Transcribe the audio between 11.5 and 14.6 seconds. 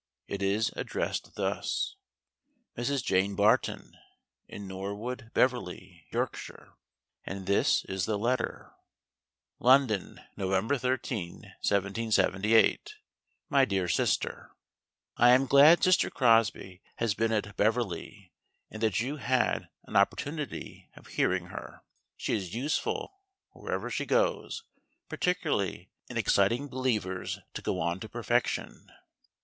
1778 My Dear Sister